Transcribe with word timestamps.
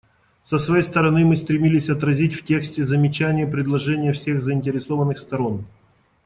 Со 0.43 0.57
своей 0.57 0.81
стороны, 0.81 1.23
мы 1.25 1.35
стремились 1.35 1.87
отразить 1.91 2.33
в 2.33 2.43
тексте 2.43 2.83
замечания 2.83 3.43
и 3.47 3.51
предложения 3.51 4.13
всех 4.13 4.41
заинтересованных 4.41 5.19
сторон. 5.19 5.67